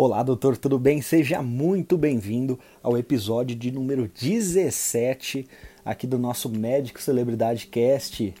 [0.00, 1.02] Olá, doutor, tudo bem?
[1.02, 5.44] Seja muito bem-vindo ao episódio de número 17
[5.84, 8.32] aqui do nosso Médico Celebridade Cast.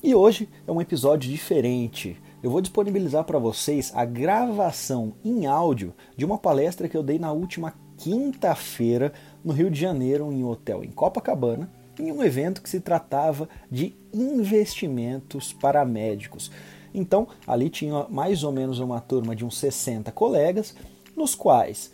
[0.00, 2.16] E hoje é um episódio diferente.
[2.40, 7.18] Eu vou disponibilizar para vocês a gravação em áudio de uma palestra que eu dei
[7.18, 9.12] na última quinta-feira
[9.44, 13.48] no Rio de Janeiro, em um hotel em Copacabana, em um evento que se tratava
[13.68, 16.48] de investimentos para médicos.
[16.96, 20.74] Então, ali tinha mais ou menos uma turma de uns 60 colegas,
[21.14, 21.92] nos quais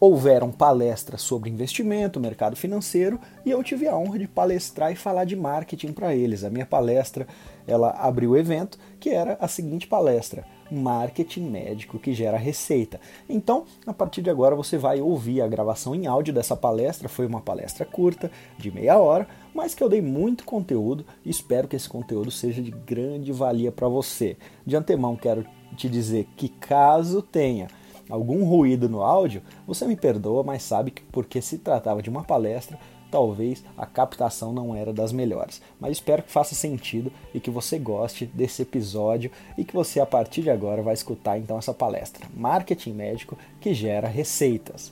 [0.00, 5.24] houveram palestras sobre investimento, mercado financeiro, e eu tive a honra de palestrar e falar
[5.24, 6.42] de marketing para eles.
[6.42, 7.28] A minha palestra,
[7.66, 13.00] ela abriu o evento, que era a seguinte palestra: marketing médico que gera receita.
[13.28, 17.08] Então, a partir de agora você vai ouvir a gravação em áudio dessa palestra.
[17.08, 21.68] Foi uma palestra curta, de meia hora, mas que eu dei muito conteúdo e espero
[21.68, 24.36] que esse conteúdo seja de grande valia para você.
[24.64, 25.44] De antemão, quero
[25.76, 27.68] te dizer que caso tenha
[28.08, 32.24] algum ruído no áudio, você me perdoa, mas sabe que porque se tratava de uma
[32.24, 32.78] palestra,
[33.10, 35.60] talvez a captação não era das melhores.
[35.80, 40.06] Mas espero que faça sentido e que você goste desse episódio e que você a
[40.06, 44.90] partir de agora vai escutar então essa palestra, Marketing Médico que gera receitas.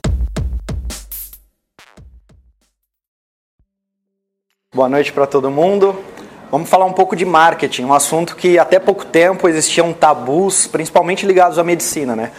[4.75, 5.99] Boa noite para todo mundo.
[6.51, 11.27] Vamos falar um pouco de marketing, um assunto que até pouco tempo existiam tabus, principalmente
[11.27, 12.33] ligados à medicina, né?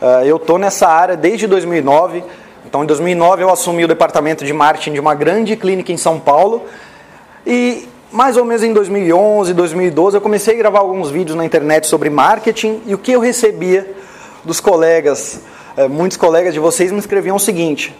[0.00, 2.24] Ah, eu estou nessa área desde 2009
[2.66, 6.20] então, em 2009, eu assumi o departamento de marketing de uma grande clínica em São
[6.20, 6.62] Paulo.
[7.46, 11.86] E mais ou menos em 2011, 2012, eu comecei a gravar alguns vídeos na internet
[11.86, 12.82] sobre marketing.
[12.86, 13.90] E o que eu recebia
[14.44, 15.40] dos colegas,
[15.76, 17.96] eh, muitos colegas de vocês me escreviam o seguinte: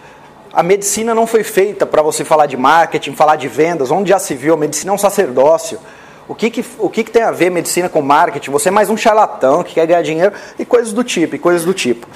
[0.53, 3.89] a medicina não foi feita para você falar de marketing, falar de vendas.
[3.89, 4.53] Onde já se viu?
[4.53, 5.79] A medicina é um sacerdócio.
[6.27, 8.51] O que, que, o que, que tem a ver medicina com marketing?
[8.51, 11.65] Você é mais um charlatão que quer ganhar dinheiro e coisas do tipo, e coisas
[11.65, 12.07] do tipo.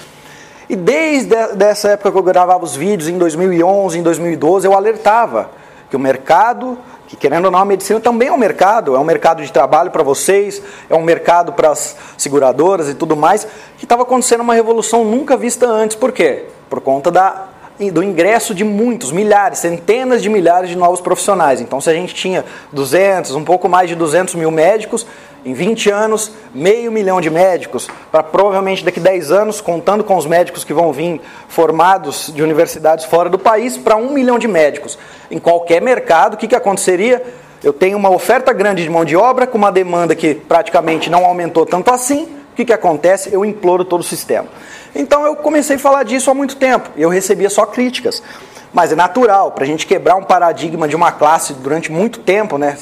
[0.69, 5.51] E desde essa época que eu gravava os vídeos, em 2011, em 2012, eu alertava
[5.89, 9.03] que o mercado, que querendo ou não a medicina também é um mercado, é um
[9.03, 13.47] mercado de trabalho para vocês, é um mercado para as seguradoras e tudo mais,
[13.77, 15.95] que estava acontecendo uma revolução nunca vista antes.
[15.95, 16.45] Por quê?
[16.69, 17.45] Por conta da
[17.91, 21.59] do ingresso de muitos, milhares, centenas de milhares de novos profissionais.
[21.59, 25.05] Então, se a gente tinha 200, um pouco mais de 200 mil médicos,
[25.45, 30.25] em 20 anos, meio milhão de médicos, para provavelmente daqui 10 anos, contando com os
[30.25, 34.97] médicos que vão vir formados de universidades fora do país, para um milhão de médicos.
[35.29, 37.21] Em qualquer mercado, o que, que aconteceria?
[37.63, 41.23] Eu tenho uma oferta grande de mão de obra, com uma demanda que praticamente não
[41.23, 42.27] aumentou tanto assim.
[42.55, 43.33] O que, que acontece?
[43.33, 44.47] Eu imploro todo o sistema.
[44.95, 46.89] Então eu comecei a falar disso há muito tempo.
[46.95, 48.23] Eu recebia só críticas.
[48.71, 52.57] Mas é natural, para a gente quebrar um paradigma de uma classe durante muito tempo,
[52.57, 52.77] né?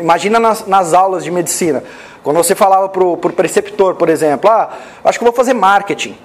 [0.00, 1.82] Imagina nas, nas aulas de medicina.
[2.22, 4.70] Quando você falava para o preceptor, por exemplo, ah,
[5.02, 6.16] acho que vou fazer marketing.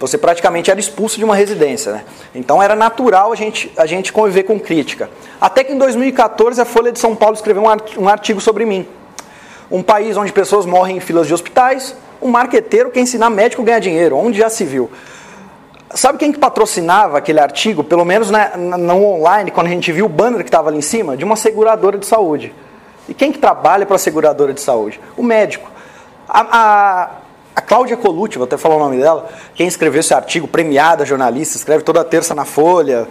[0.00, 2.04] Você praticamente era expulso de uma residência, né?
[2.34, 5.08] Então era natural a gente, a gente conviver com crítica.
[5.40, 7.62] Até que em 2014 a Folha de São Paulo escreveu
[7.96, 8.88] um artigo sobre mim.
[9.70, 13.64] Um país onde pessoas morrem em filas de hospitais, um marqueteiro quer ensinar médico a
[13.64, 14.90] ganhar dinheiro, onde já se viu.
[15.94, 20.06] Sabe quem que patrocinava aquele artigo, pelo menos na, no online, quando a gente viu
[20.06, 21.16] o banner que estava ali em cima?
[21.16, 22.54] De uma seguradora de saúde.
[23.08, 25.00] E quem que trabalha para a seguradora de saúde?
[25.16, 25.70] O médico.
[26.28, 27.10] A, a,
[27.56, 31.56] a Cláudia Colucci, vou até falar o nome dela, quem escreveu esse artigo, premiada jornalista,
[31.56, 33.08] escreve toda terça na Folha,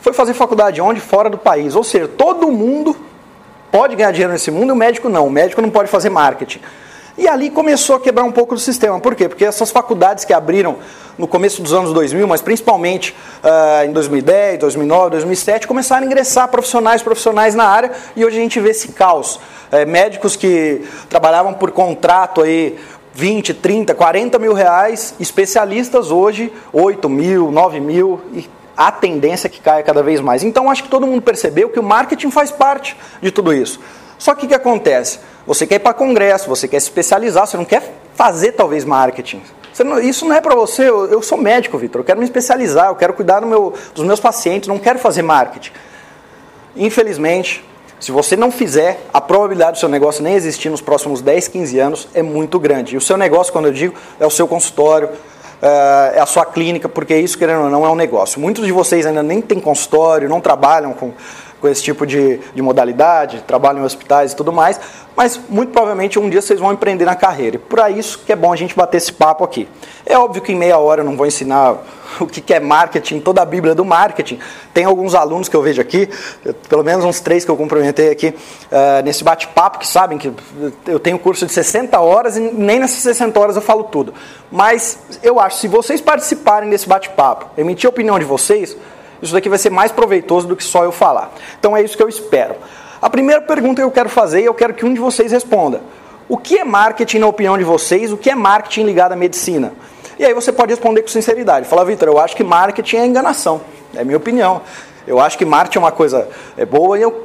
[0.00, 1.00] foi fazer faculdade onde?
[1.00, 1.74] Fora do país.
[1.74, 2.96] Ou seja, todo mundo
[3.70, 5.26] pode ganhar dinheiro nesse mundo e o médico não.
[5.26, 6.60] O médico não pode fazer marketing.
[7.16, 8.98] E ali começou a quebrar um pouco do sistema.
[8.98, 9.28] Por quê?
[9.28, 10.78] Porque essas faculdades que abriram
[11.18, 13.14] no começo dos anos 2000, mas principalmente
[13.44, 18.40] uh, em 2010, 2009, 2007, começaram a ingressar profissionais profissionais na área e hoje a
[18.40, 19.38] gente vê esse caos.
[19.70, 22.78] É, médicos que trabalhavam por contrato aí
[23.14, 29.50] 20, 30, 40 mil reais, especialistas hoje 8 mil, 9 mil e a tendência é
[29.50, 30.42] que caia cada vez mais.
[30.42, 33.78] Então acho que todo mundo percebeu que o marketing faz parte de tudo isso.
[34.22, 35.18] Só que o que acontece?
[35.44, 37.82] Você quer ir para congresso, você quer se especializar, você não quer
[38.14, 39.42] fazer talvez marketing.
[39.80, 42.86] Não, isso não é para você, eu, eu, sou médico, Vitor, eu quero me especializar,
[42.86, 45.72] eu quero cuidar meu, dos meus pacientes, não quero fazer marketing.
[46.76, 47.64] Infelizmente,
[47.98, 51.80] se você não fizer, a probabilidade do seu negócio nem existir nos próximos 10, 15
[51.80, 52.94] anos é muito grande.
[52.94, 55.08] E o seu negócio, quando eu digo, é o seu consultório,
[56.14, 58.40] é a sua clínica, porque isso, querendo ou não, é um negócio.
[58.40, 61.12] Muitos de vocês ainda nem têm consultório, não trabalham com
[61.62, 64.80] com esse tipo de, de modalidade, trabalham em hospitais e tudo mais,
[65.16, 67.54] mas muito provavelmente um dia vocês vão empreender na carreira.
[67.54, 69.68] E por isso que é bom a gente bater esse papo aqui.
[70.04, 71.76] É óbvio que em meia hora eu não vou ensinar
[72.20, 74.40] o que é marketing, toda a Bíblia do marketing.
[74.74, 76.08] Tem alguns alunos que eu vejo aqui,
[76.68, 80.32] pelo menos uns três que eu cumprimentei aqui uh, nesse bate-papo, que sabem que
[80.86, 84.12] eu tenho curso de 60 horas e nem nessas 60 horas eu falo tudo.
[84.50, 88.76] Mas eu acho, se vocês participarem desse bate-papo, emitir a opinião de vocês,
[89.22, 91.32] isso daqui vai ser mais proveitoso do que só eu falar.
[91.58, 92.56] Então é isso que eu espero.
[93.00, 95.80] A primeira pergunta que eu quero fazer, eu quero que um de vocês responda.
[96.28, 98.12] O que é marketing na opinião de vocês?
[98.12, 99.72] O que é marketing ligado à medicina?
[100.18, 101.66] E aí você pode responder com sinceridade.
[101.66, 103.60] Fala, Vitor, eu acho que marketing é enganação.
[103.94, 104.62] É minha opinião.
[105.06, 106.98] Eu acho que marketing é uma coisa é boa.
[106.98, 107.24] E eu,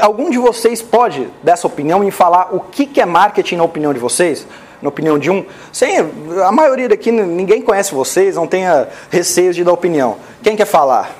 [0.00, 3.98] algum de vocês pode, dessa opinião, me falar o que é marketing na opinião de
[3.98, 4.46] vocês?
[4.82, 5.44] Na opinião de um?
[5.72, 10.16] Sem, a maioria daqui, ninguém conhece vocês, não tenha receios de dar opinião.
[10.42, 11.10] Quem quer falar?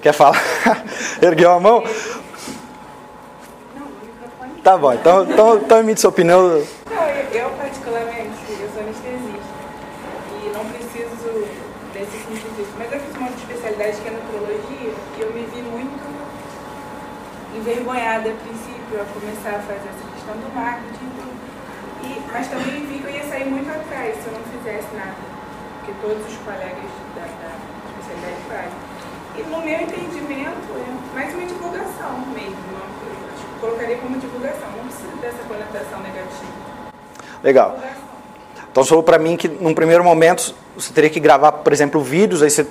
[0.00, 0.42] Quer falar?
[1.20, 1.84] Ergueu a mão?
[4.62, 6.42] Tá bom, então, então, então emite sua opinião.
[6.48, 9.48] Não, eu, particularmente, eu sou anestesista
[10.44, 11.46] e não preciso
[11.92, 16.08] desse científico, mas eu fiz uma especialidade que é nutrologia e eu me vi muito
[17.56, 20.97] envergonhada a princípio a começar a fazer essa questão do marketing,
[22.32, 25.16] mas também vi que eu ia sair muito atrás se eu não fizesse nada,
[25.78, 27.50] porque todos os colegas da, da
[27.90, 28.88] especialidade fazem.
[29.36, 32.68] E no meu entendimento, é mais uma divulgação mesmo
[33.60, 36.52] colocaria como divulgação, não precisa dessa conotação negativa.
[37.42, 37.78] Legal.
[38.70, 42.42] Então, falou para mim que num primeiro momento você teria que gravar, por exemplo, vídeos,
[42.42, 42.66] aí você,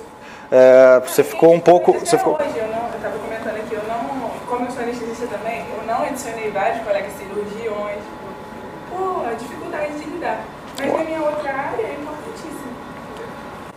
[0.50, 1.92] é, você ficou um pouco.
[1.92, 2.34] Você ficou...
[2.34, 6.02] Hoje, eu eu estava comentando aqui, eu não, como eu sou anestesista também, eu não
[6.02, 7.98] adicionei vários colegas cirurgiões,
[8.90, 10.40] por a dificuldade de lidar.
[10.92, 12.72] Mas minha outra área é importantíssimo.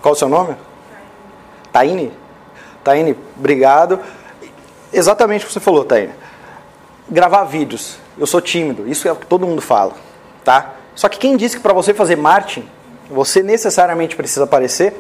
[0.02, 0.56] Qual o seu nome?
[1.72, 2.12] Taine.
[2.84, 4.00] Taine, obrigado.
[4.92, 6.14] Exatamente o que você falou, Taine
[7.12, 7.98] gravar vídeos.
[8.18, 9.94] Eu sou tímido, isso é o que todo mundo fala,
[10.44, 10.76] tá?
[10.96, 12.68] Só que quem disse que para você fazer marketing,
[13.10, 14.94] você necessariamente precisa aparecer?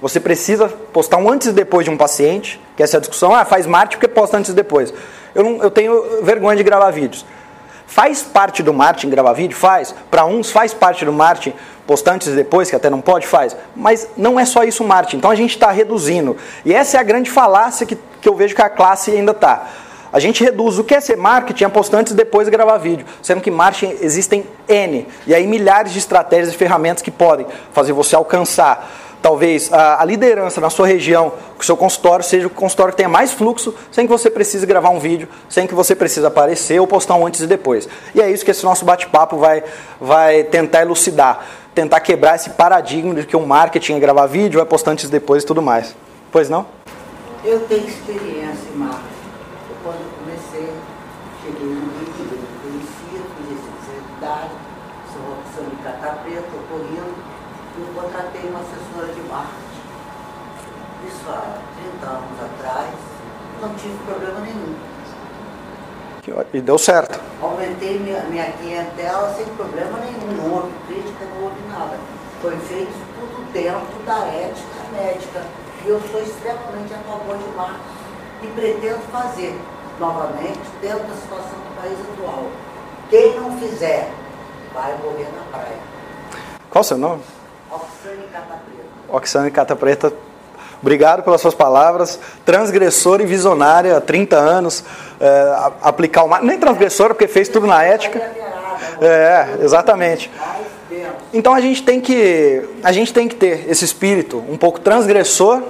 [0.00, 3.34] Você precisa postar um antes e depois de um paciente, que essa é a discussão,
[3.34, 4.94] ah, faz marketing porque posta antes e depois.
[5.34, 7.26] Eu, não, eu tenho vergonha de gravar vídeos.
[7.88, 9.56] Faz parte do marketing gravar vídeo?
[9.56, 9.94] Faz.
[10.10, 11.56] Para uns faz parte do marketing
[11.86, 13.56] postar antes e depois, que até não pode, faz.
[13.74, 15.16] Mas não é só isso o marketing.
[15.16, 16.36] Então a gente está reduzindo.
[16.66, 19.66] E essa é a grande falácia que, que eu vejo que a classe ainda está.
[20.12, 23.06] A gente reduz o que é ser marketing a postar antes e depois gravar vídeo,
[23.22, 27.92] sendo que marketing existem N, e aí milhares de estratégias e ferramentas que podem fazer
[27.92, 28.88] você alcançar
[29.22, 32.96] talvez a, a, liderança na sua região, que o seu consultório seja o consultório que
[32.96, 36.80] tenha mais fluxo, sem que você precise gravar um vídeo, sem que você precise aparecer
[36.80, 37.88] ou postar um antes e depois.
[38.14, 39.62] E é isso que esse nosso bate-papo vai,
[40.00, 41.44] vai tentar elucidar,
[41.74, 45.08] tentar quebrar esse paradigma de que o marketing é gravar vídeo, é postar antes e
[45.08, 45.94] depois e tudo mais.
[46.30, 46.66] Pois não?
[47.44, 49.18] Eu tenho experiência em marketing
[49.82, 50.68] quando eu comecei,
[51.42, 54.50] cheguei no Rio de Janeiro, conhecia, fiz essa especialidade,
[55.12, 57.14] sou uma opção de catapeta, ocorrendo,
[57.76, 59.78] e eu contratei uma assessora de marketing.
[61.06, 61.58] Isso há
[62.00, 62.94] 30 anos atrás,
[63.62, 64.74] não tive problema nenhum.
[66.52, 67.20] E deu certo.
[67.42, 71.98] Aumentei minha, minha clientela sem problema nenhum, não houve crítica, não houve nada.
[72.40, 75.42] Foi feito tudo dentro da ética médica.
[75.84, 78.08] E eu sou extremamente a favor de marketing
[78.42, 79.58] e pretendo fazer
[79.98, 82.44] novamente dentro da situação do país atual.
[83.10, 84.10] Quem não fizer,
[84.72, 85.78] vai morrer na praia.
[86.70, 87.22] Qual o seu nome?
[87.70, 88.88] Oxane Cata Preta.
[89.08, 90.27] Oxane Cata Preta.
[90.80, 92.18] Obrigado pelas suas palavras.
[92.44, 94.84] Transgressora e visionária há 30 anos.
[95.20, 98.18] É, aplicar o Nem transgressora, porque fez tudo na ética.
[99.00, 100.30] É, exatamente.
[101.32, 105.62] Então a gente tem que a gente tem que ter esse espírito um pouco transgressor,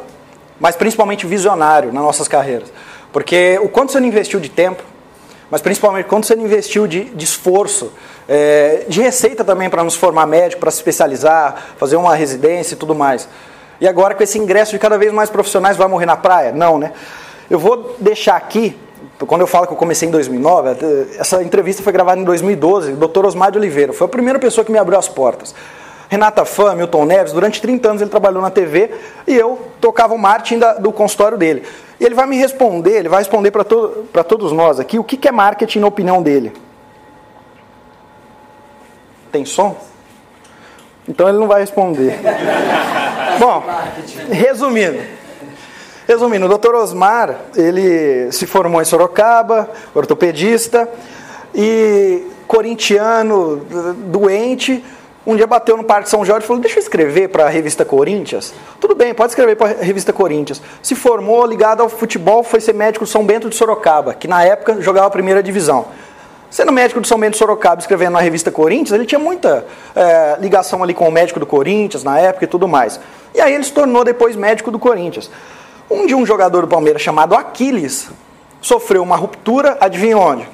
[0.60, 2.72] mas principalmente visionário nas nossas carreiras.
[3.12, 4.82] Porque o quanto você não investiu de tempo,
[5.50, 7.92] mas principalmente quanto você não investiu de, de esforço,
[8.28, 12.76] é, de receita também para nos formar médico, para se especializar, fazer uma residência e
[12.76, 13.28] tudo mais.
[13.80, 16.52] E agora com esse ingresso de cada vez mais profissionais vai morrer na praia?
[16.52, 16.92] Não, né?
[17.48, 18.76] Eu vou deixar aqui,
[19.26, 20.76] quando eu falo que eu comecei em 2009,
[21.18, 23.24] essa entrevista foi gravada em 2012, o Dr.
[23.24, 25.54] Osmar de Oliveira, foi a primeira pessoa que me abriu as portas.
[26.08, 28.90] Renata Fã, Milton Neves, durante 30 anos ele trabalhou na TV
[29.26, 31.62] e eu tocava o marketing da, do consultório dele.
[32.00, 35.16] E ele vai me responder, ele vai responder para to, todos nós aqui o que,
[35.16, 36.52] que é marketing na opinião dele.
[39.30, 39.76] Tem som?
[41.06, 42.18] Então ele não vai responder.
[43.38, 43.64] Bom,
[44.30, 44.98] resumindo.
[46.06, 50.88] Resumindo, o doutor Osmar, ele se formou em Sorocaba, ortopedista,
[51.54, 53.56] e corintiano,
[54.06, 54.82] doente,
[55.28, 57.84] um dia bateu no Parque São Jorge e falou: Deixa eu escrever para a revista
[57.84, 58.54] Corinthians.
[58.80, 60.62] Tudo bem, pode escrever para a revista Corinthians.
[60.82, 64.42] Se formou ligado ao futebol, foi ser médico do São Bento de Sorocaba, que na
[64.42, 65.88] época jogava a primeira divisão.
[66.50, 70.36] Sendo médico do São Bento de Sorocaba, escrevendo na revista Corinthians, ele tinha muita é,
[70.40, 72.98] ligação ali com o médico do Corinthians na época e tudo mais.
[73.34, 75.30] E aí ele se tornou depois médico do Corinthians.
[75.90, 78.08] Um de um jogador do Palmeiras chamado Aquiles
[78.62, 80.48] sofreu uma ruptura, adivinha onde?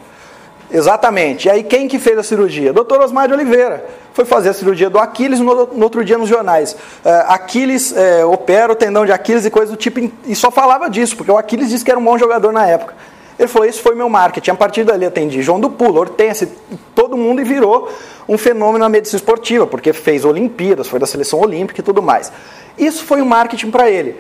[0.71, 1.47] Exatamente.
[1.47, 2.73] E aí quem que fez a cirurgia?
[2.73, 3.85] Doutor Osmar de Oliveira.
[4.13, 6.73] Foi fazer a cirurgia do Aquiles no, no outro dia nos jornais.
[6.73, 10.01] Uh, Aquiles uh, opera o tendão de Aquiles e coisa do tipo.
[10.27, 12.95] E só falava disso, porque o Aquiles disse que era um bom jogador na época.
[13.39, 14.51] Ele falou, esse foi meu marketing.
[14.51, 16.49] A partir dali atendi João do Pulo, Hortense,
[16.95, 17.91] todo mundo e virou
[18.29, 22.33] um fenômeno na medicina esportiva, porque fez Olimpíadas, foi da seleção olímpica e tudo mais.
[22.79, 24.17] Isso foi um marketing para ele.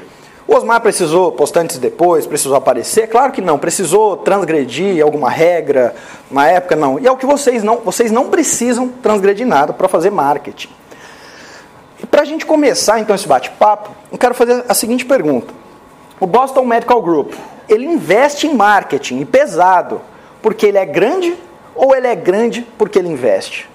[0.47, 3.09] O Osmar precisou postar antes e depois, precisou aparecer?
[3.09, 3.59] Claro que não.
[3.59, 5.94] Precisou transgredir alguma regra?
[6.30, 6.99] Na época, não.
[6.99, 10.68] E é o que vocês não, vocês não precisam transgredir nada para fazer marketing.
[12.02, 15.54] E para a gente começar então esse bate-papo, eu quero fazer a seguinte pergunta.
[16.21, 17.33] O Boston Medical Group,
[17.68, 20.00] ele investe em marketing, e pesado,
[20.42, 21.35] porque ele é grande
[21.75, 23.68] ou ele é grande porque ele investe?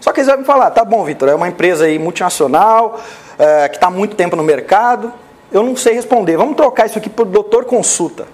[0.00, 3.00] Só que eles vão me falar, tá bom, Vitor, é uma empresa aí multinacional,
[3.38, 5.12] é, que está há muito tempo no mercado,
[5.50, 6.36] eu não sei responder.
[6.36, 8.26] Vamos trocar isso aqui por doutor consulta,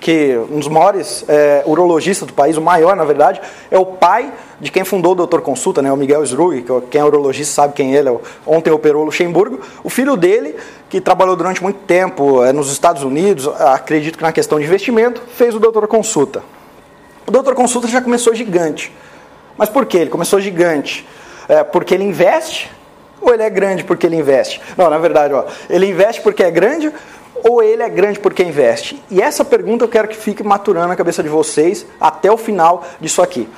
[0.00, 3.40] que um dos maiores é, urologistas do país, o maior, na verdade,
[3.70, 7.00] é o pai de quem fundou o doutor consulta, né, o Miguel Srug, que quem
[7.00, 8.16] é urologista sabe quem ele é.
[8.46, 9.60] Ontem operou Luxemburgo.
[9.84, 10.56] O filho dele,
[10.88, 15.22] que trabalhou durante muito tempo é, nos Estados Unidos, acredito que na questão de investimento,
[15.34, 16.42] fez o doutor consulta.
[17.26, 18.92] O doutor consulta já começou gigante.
[19.56, 21.06] Mas por que ele começou gigante?
[21.48, 22.70] É, porque ele investe
[23.20, 24.60] ou ele é grande porque ele investe?
[24.76, 26.92] Não, na verdade, ó, ele investe porque é grande
[27.48, 29.02] ou ele é grande porque investe?
[29.10, 32.84] E essa pergunta eu quero que fique maturando na cabeça de vocês até o final
[33.00, 33.48] disso aqui.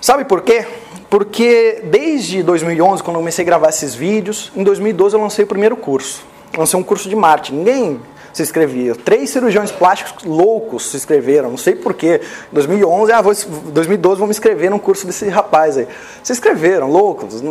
[0.00, 0.66] Sabe por quê?
[1.08, 5.48] Porque desde 2011, quando eu comecei a gravar esses vídeos, em 2012 eu lancei o
[5.48, 6.24] primeiro curso.
[6.56, 7.56] lancei um curso de marketing.
[7.56, 8.00] Ninguém
[8.34, 8.94] se inscrevia.
[8.94, 12.20] Três cirurgiões plásticos loucos se inscreveram, não sei porquê.
[12.52, 13.32] Em 2011, ah, vou,
[13.72, 15.88] 2012 vou me inscrever num curso desse rapaz aí.
[16.22, 17.42] Se inscreveram, loucos.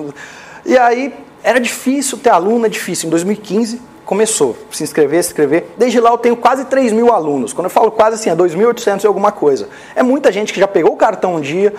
[0.63, 3.07] E aí era difícil ter aluno, é difícil.
[3.07, 5.65] Em 2015 começou se inscrever, se inscrever.
[5.77, 7.51] Desde lá eu tenho quase 3 mil alunos.
[7.51, 9.67] Quando eu falo quase assim, é 2.800 e alguma coisa.
[9.95, 11.73] É muita gente que já pegou o cartão um dia.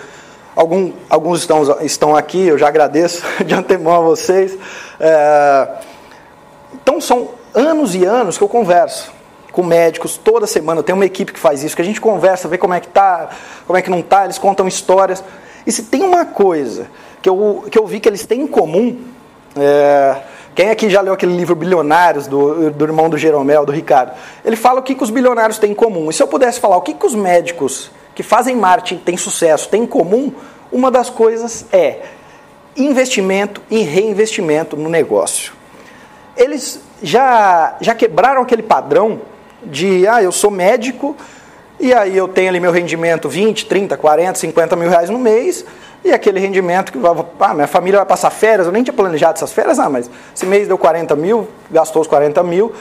[0.55, 4.57] Algum, alguns estão, estão aqui, eu já agradeço de antemão a vocês.
[4.99, 5.67] É,
[6.73, 9.11] então são anos e anos que eu converso
[9.51, 10.79] com médicos toda semana.
[10.79, 12.87] Eu tenho uma equipe que faz isso, que a gente conversa, vê como é que
[12.87, 13.29] tá,
[13.65, 15.23] como é que não tá, eles contam histórias.
[15.65, 16.87] E se tem uma coisa
[17.21, 18.99] que eu, que eu vi que eles têm em comum.
[19.55, 20.17] É,
[20.57, 24.13] quem aqui já leu aquele livro Bilionários, do, do irmão do Jeromel, do Ricardo?
[24.43, 26.09] Ele fala o que, que os bilionários têm em comum.
[26.09, 29.69] E se eu pudesse falar o que, que os médicos que fazem marketing têm sucesso
[29.69, 30.33] têm em comum,
[30.71, 31.99] uma das coisas é
[32.75, 35.53] investimento e reinvestimento no negócio.
[36.35, 39.21] Eles já, já quebraram aquele padrão
[39.61, 41.15] de, ah, eu sou médico,
[41.79, 45.63] e aí eu tenho ali meu rendimento 20, 30, 40, 50 mil reais no mês,
[46.07, 46.99] e aquele rendimento que
[47.39, 50.45] ah, minha família vai passar férias, eu nem tinha planejado essas férias, ah, mas esse
[50.45, 52.73] mês deu 40 mil, gastou os 40 mil,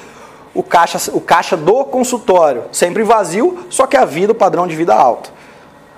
[0.54, 4.74] o caixa, o caixa do consultório sempre vazio, só que a vida, o padrão de
[4.74, 5.30] vida alto.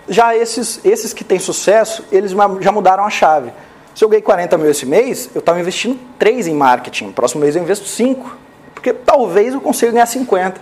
[0.09, 3.53] Já esses, esses que têm sucesso, eles já mudaram a chave.
[3.95, 7.13] Se eu ganhei 40 mil esse mês, eu estava investindo 3 em marketing.
[7.13, 8.37] Próximo mês eu investo 5.
[8.73, 10.61] Porque talvez eu consiga ganhar 50.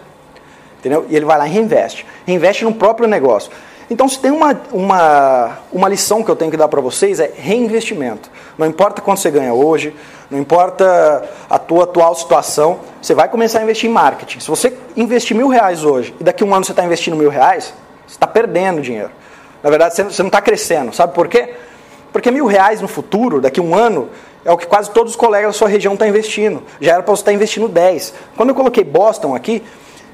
[0.79, 1.07] Entendeu?
[1.09, 2.07] E ele vai lá e reinveste.
[2.27, 3.53] Reinveste no próprio negócio.
[3.89, 7.31] Então, se tem uma, uma, uma lição que eu tenho que dar para vocês é
[7.37, 8.29] reinvestimento.
[8.59, 9.95] Não importa quanto você ganha hoje,
[10.29, 14.41] não importa a tua atual situação, você vai começar a investir em marketing.
[14.41, 17.31] Se você investir mil reais hoje e daqui a um ano você está investindo mil
[17.31, 17.73] reais,
[18.07, 19.11] você está perdendo dinheiro.
[19.63, 20.93] Na verdade, você não está crescendo.
[20.93, 21.55] Sabe por quê?
[22.13, 24.09] Porque mil reais no futuro, daqui a um ano,
[24.45, 26.63] é o que quase todos os colegas da sua região estão investindo.
[26.81, 28.15] Já era para você estar investindo 10.
[28.37, 29.63] Quando eu coloquei Boston aqui,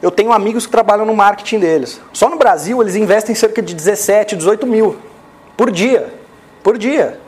[0.02, 2.00] eu tenho amigos que trabalham no marketing deles.
[2.12, 4.97] Só no Brasil eles investem cerca de 17, 18 mil
[5.56, 6.12] por dia.
[6.61, 7.21] Por dia.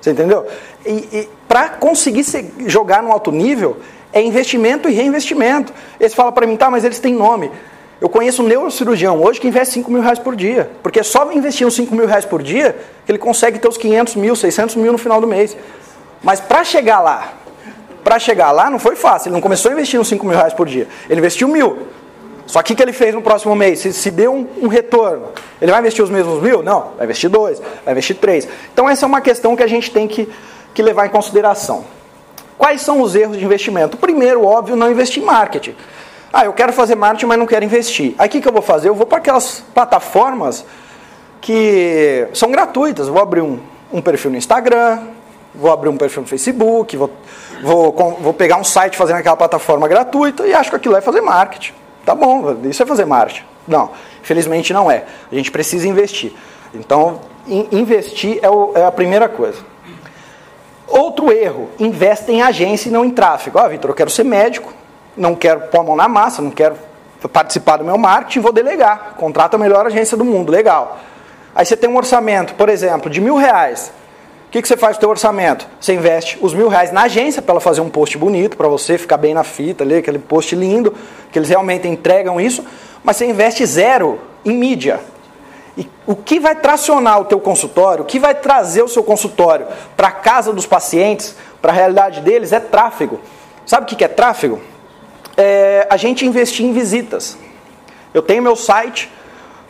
[0.00, 0.46] Você entendeu?
[0.86, 3.78] E, e para conseguir ser, jogar no alto nível,
[4.12, 5.74] é investimento e reinvestimento.
[5.98, 7.50] Eles falam para mim, tá, mas eles têm nome.
[8.00, 10.70] Eu conheço um neurocirurgião hoje que investe 5 mil reais por dia.
[10.82, 14.14] Porque é só investindo 5 mil reais por dia que ele consegue ter os 500
[14.14, 15.56] mil, 600 mil no final do mês.
[16.22, 17.32] Mas para chegar lá,
[18.06, 19.30] para chegar lá não foi fácil.
[19.30, 20.86] Ele não começou investindo 5 mil reais por dia.
[21.10, 21.88] Ele investiu mil.
[22.46, 23.80] Só que o que ele fez no próximo mês?
[23.80, 26.62] Se, se deu um, um, retorno, ele vai investir os mesmos mil?
[26.62, 28.46] Não, vai investir dois, vai investir três.
[28.72, 30.28] Então essa é uma questão que a gente tem que,
[30.72, 31.84] que levar em consideração.
[32.56, 33.96] Quais são os erros de investimento?
[33.96, 35.74] Primeiro, óbvio, não investir em marketing.
[36.32, 38.14] Ah, eu quero fazer marketing, mas não quero investir.
[38.18, 38.88] Aí o que, que eu vou fazer?
[38.88, 40.64] Eu vou para aquelas plataformas
[41.40, 43.08] que são gratuitas.
[43.08, 43.58] Eu vou abrir um,
[43.92, 45.00] um perfil no Instagram,
[45.58, 47.10] vou abrir um perfil no Facebook, vou,
[47.62, 51.20] vou, vou pegar um site fazendo aquela plataforma gratuita e acho que aquilo é fazer
[51.20, 51.72] marketing.
[52.04, 53.44] Tá bom, isso é fazer marketing.
[53.66, 53.90] Não,
[54.22, 55.04] infelizmente não é.
[55.30, 56.32] A gente precisa investir.
[56.74, 59.58] Então, in, investir é, o, é, a primeira coisa.
[60.86, 63.58] Outro erro, investe em agência e não em tráfego.
[63.58, 64.72] Ah, Vitor, eu quero ser médico,
[65.16, 66.76] não quero pôr a mão na massa, não quero
[67.32, 69.14] participar do meu marketing, vou delegar.
[69.16, 70.98] Contrata a melhor agência do mundo, legal.
[71.54, 73.90] Aí você tem um orçamento, por exemplo, de mil reais.
[74.56, 75.68] Que, que você faz com o seu orçamento?
[75.78, 78.96] Você investe os mil reais na agência para ela fazer um post bonito, para você
[78.96, 80.94] ficar bem na fita ali, aquele post lindo,
[81.30, 82.64] que eles realmente entregam isso,
[83.04, 84.98] mas você investe zero em mídia.
[85.76, 89.66] E o que vai tracionar o teu consultório, o que vai trazer o seu consultório
[89.94, 93.20] para a casa dos pacientes, para a realidade deles, é tráfego.
[93.66, 94.58] Sabe o que é tráfego?
[95.36, 97.36] É a gente investir em visitas.
[98.14, 99.12] Eu tenho meu site,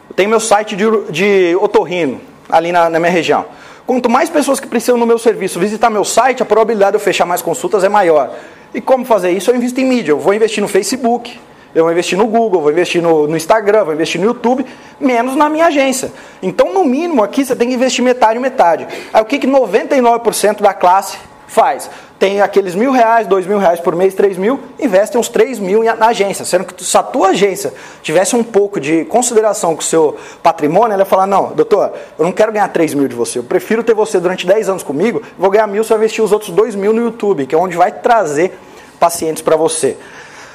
[0.09, 3.47] eu tenho meu site de, de otorrino ali na, na minha região.
[3.87, 7.01] Quanto mais pessoas que precisam no meu serviço visitar meu site, a probabilidade de eu
[7.01, 8.35] fechar mais consultas é maior.
[8.75, 9.51] E como fazer isso?
[9.51, 10.11] Eu invisto em mídia.
[10.11, 11.39] Eu vou investir no Facebook,
[11.73, 14.67] eu vou investir no Google, vou investir no, no, Instagram, vou investir no YouTube,
[14.99, 16.13] menos na minha agência.
[16.43, 18.89] Então, no mínimo, aqui você tem que investir metade e metade.
[19.13, 21.17] Aí o que, que 99% da classe
[21.47, 21.89] faz?
[22.19, 25.83] Tem aqueles mil reais, dois mil reais por mês, três mil, investe uns três mil
[25.83, 26.47] na agência.
[26.47, 30.95] Sendo que se a tua agência tivesse um pouco de consideração com o seu patrimônio,
[30.95, 33.85] ela ia falar, não, doutor, eu não quero ganhar três mil de você, eu prefiro
[33.85, 36.75] ter você durante 10 anos comigo, vou ganhar mil, você vai investir os outros dois
[36.75, 38.59] mil no YouTube, que é onde vai trazer
[38.99, 39.99] pacientes para você.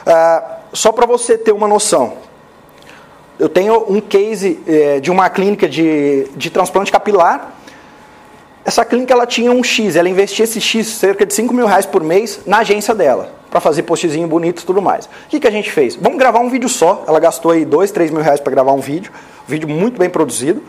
[0.02, 2.14] Uh, só para você ter uma noção,
[3.38, 7.56] eu tenho um case eh, de uma clínica de, de transplante capilar,
[8.64, 11.86] essa clínica ela tinha um X, ela investia esse X, cerca de 5 mil reais
[11.86, 15.06] por mês, na agência dela, para fazer postzinho bonito e tudo mais.
[15.06, 15.96] O que, que a gente fez?
[15.96, 17.04] Vamos gravar um vídeo só.
[17.08, 19.12] Ela gastou aí 2, 3 mil reais para gravar um vídeo,
[19.48, 20.62] um vídeo muito bem produzido.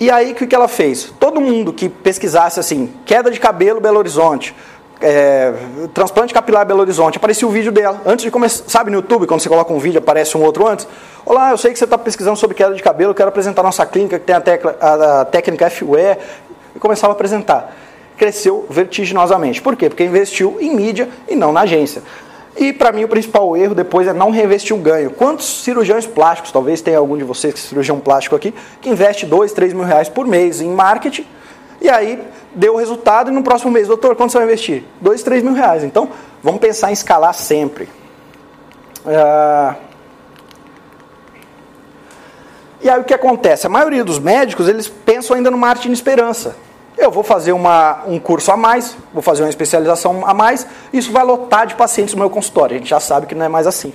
[0.00, 1.12] E aí o que, que ela fez?
[1.18, 4.54] Todo mundo que pesquisasse assim, queda de cabelo Belo Horizonte,
[5.00, 5.52] é,
[5.92, 8.00] transplante capilar Belo Horizonte, aparecia o vídeo dela.
[8.06, 10.86] Antes de começar, sabe no YouTube, quando você coloca um vídeo, aparece um outro antes?
[11.26, 14.18] Olá, eu sei que você está pesquisando sobre queda de cabelo, quero apresentar nossa clínica
[14.20, 16.16] que tem a, tecla, a, a técnica FUE,
[16.78, 17.76] e começava a apresentar.
[18.16, 19.60] Cresceu vertiginosamente.
[19.60, 19.88] Por quê?
[19.88, 22.02] Porque investiu em mídia e não na agência.
[22.56, 25.10] E para mim o principal erro depois é não reinvestir o ganho.
[25.10, 29.26] Quantos cirurgiões plásticos, talvez tenha algum de vocês que é cirurgião plástico aqui, que investe
[29.26, 31.26] 2, 3 mil reais por mês em marketing,
[31.80, 32.20] e aí
[32.54, 34.84] deu o resultado e no próximo mês, doutor, quanto você vai investir?
[35.00, 35.84] 2, 3 mil reais.
[35.84, 36.08] Então,
[36.42, 37.88] vamos pensar em escalar sempre.
[39.06, 39.76] Ah,
[42.80, 43.66] e aí o que acontece?
[43.66, 46.56] A maioria dos médicos, eles pensam ainda no marketing de esperança.
[46.98, 51.12] Eu vou fazer uma, um curso a mais, vou fazer uma especialização a mais, isso
[51.12, 52.74] vai lotar de pacientes no meu consultório.
[52.74, 53.92] A gente já sabe que não é mais assim.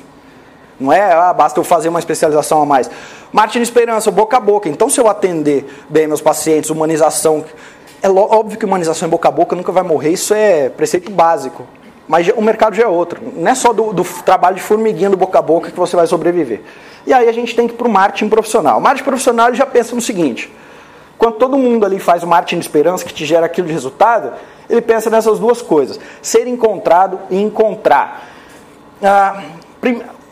[0.79, 2.89] Não é, ah, basta eu fazer uma especialização a mais.
[3.31, 4.69] Marketing de esperança, boca a boca.
[4.69, 7.43] Então, se eu atender bem meus pacientes, humanização.
[8.01, 11.65] É óbvio que humanização em boca a boca nunca vai morrer, isso é preceito básico.
[12.07, 13.21] Mas o mercado já é outro.
[13.35, 16.07] Não é só do, do trabalho de formiguinha do boca a boca que você vai
[16.07, 16.61] sobreviver.
[17.05, 18.77] E aí a gente tem que ir para o marketing profissional.
[18.77, 20.51] O marketing profissional já pensa no seguinte:
[21.23, 24.33] quando todo mundo ali faz o marketing de esperança que te gera aquilo de resultado,
[24.69, 28.27] ele pensa nessas duas coisas: ser encontrado e encontrar.
[29.01, 29.41] Ah,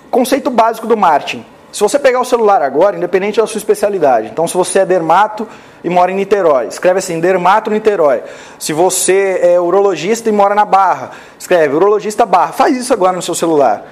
[0.09, 1.45] conceito básico do marketing.
[1.71, 5.47] Se você pegar o celular agora, independente da sua especialidade, então se você é dermato
[5.81, 8.23] e mora em Niterói, escreve assim, dermato Niterói.
[8.59, 12.51] Se você é urologista e mora na Barra, escreve urologista Barra.
[12.51, 13.85] Faz isso agora no seu celular.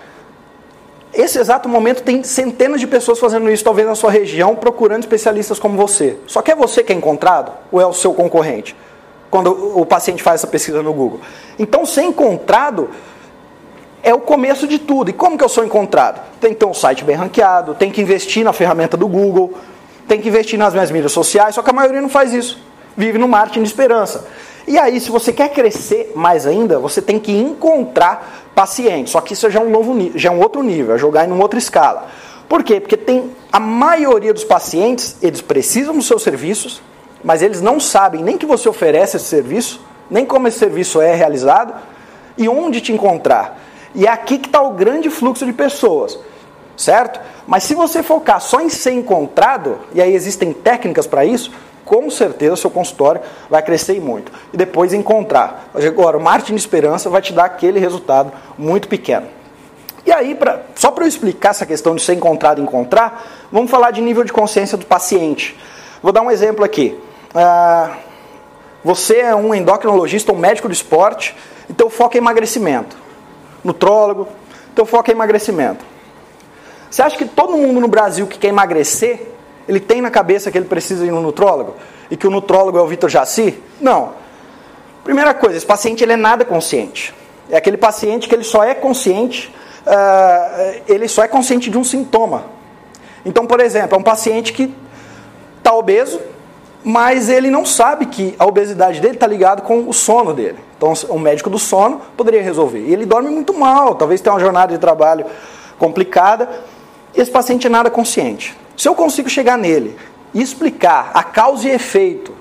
[1.14, 5.58] Esse exato momento tem centenas de pessoas fazendo isso, talvez na sua região, procurando especialistas
[5.58, 6.18] como você.
[6.28, 8.76] Só que é você que é encontrado ou é o seu concorrente?
[9.32, 11.20] Quando o paciente faz essa pesquisa no Google.
[11.58, 12.90] Então, ser encontrado
[14.04, 15.10] é o começo de tudo.
[15.10, 16.22] E como que eu sou encontrado?
[16.40, 19.54] Tem que ter um site bem ranqueado, tem que investir na ferramenta do Google,
[20.08, 22.62] tem que investir nas minhas mídias sociais, só que a maioria não faz isso.
[22.96, 24.26] Vive no marketing de esperança.
[24.70, 29.12] E aí, se você quer crescer mais ainda, você tem que encontrar pacientes.
[29.12, 31.32] Só que isso já é um novo já é um outro nível, é jogar em
[31.32, 32.08] uma outra escala.
[32.48, 32.80] Por quê?
[32.80, 36.84] Porque tem a maioria dos pacientes, eles precisam dos seus serviços,
[37.24, 41.16] mas eles não sabem nem que você oferece esse serviço, nem como esse serviço é
[41.16, 41.74] realizado
[42.38, 43.60] e onde te encontrar.
[43.96, 46.20] E é aqui que está o grande fluxo de pessoas,
[46.78, 47.20] certo?
[47.48, 51.52] Mas se você focar só em ser encontrado, e aí existem técnicas para isso,
[51.90, 54.32] com certeza seu consultório vai crescer muito.
[54.54, 55.72] E depois encontrar.
[55.74, 59.26] Agora, o marketing de esperança vai te dar aquele resultado muito pequeno.
[60.06, 63.72] E aí, pra, só para eu explicar essa questão de ser encontrado e encontrar, vamos
[63.72, 65.58] falar de nível de consciência do paciente.
[66.00, 66.96] Vou dar um exemplo aqui.
[67.34, 67.98] Ah,
[68.84, 71.36] você é um endocrinologista, um médico do esporte,
[71.68, 72.96] então o foco é emagrecimento.
[73.64, 74.28] Nutrólogo,
[74.80, 75.84] o foco é emagrecimento.
[76.90, 79.39] Você acha que todo mundo no Brasil que quer emagrecer
[79.70, 81.76] ele tem na cabeça que ele precisa ir no nutrólogo?
[82.10, 83.62] E que o nutrólogo é o Vitor Jaci?
[83.80, 84.14] Não.
[85.04, 87.14] Primeira coisa, esse paciente ele é nada consciente.
[87.52, 89.54] É aquele paciente que ele só é consciente,
[89.86, 92.46] uh, ele só é consciente de um sintoma.
[93.24, 94.74] Então, por exemplo, é um paciente que
[95.60, 96.20] está obeso,
[96.84, 100.58] mas ele não sabe que a obesidade dele está ligada com o sono dele.
[100.78, 102.80] Então, o médico do sono poderia resolver.
[102.80, 105.28] E ele dorme muito mal, talvez tenha uma jornada de trabalho
[105.78, 106.50] complicada.
[107.14, 108.58] Esse paciente é nada consciente.
[108.80, 109.94] Se eu consigo chegar nele
[110.34, 112.34] e explicar a causa e efeito,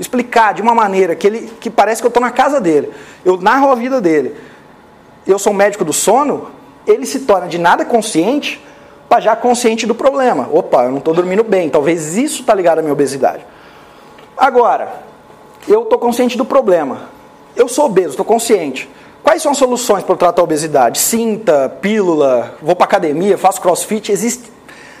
[0.00, 2.90] explicar de uma maneira que ele que parece que eu estou na casa dele,
[3.24, 4.34] eu narro a vida dele,
[5.24, 6.50] eu sou um médico do sono,
[6.84, 8.60] ele se torna de nada consciente
[9.08, 10.48] para já consciente do problema.
[10.52, 13.46] Opa, eu não estou dormindo bem, talvez isso está ligado à minha obesidade.
[14.36, 15.04] Agora,
[15.68, 17.02] eu estou consciente do problema.
[17.54, 18.90] Eu sou obeso, estou consciente.
[19.22, 20.98] Quais são as soluções para tratar a obesidade?
[20.98, 24.57] Cinta, pílula, vou para academia, faço crossfit, existem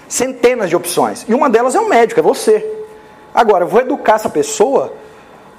[0.08, 1.24] centenas de opções.
[1.28, 2.66] E uma delas é o médico, é você.
[3.34, 4.92] Agora, eu vou educar essa pessoa